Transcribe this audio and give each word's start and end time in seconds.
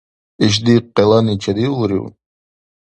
Ишди 0.45 0.75
къелани 0.95 1.35
чедиулрив? 1.41 2.05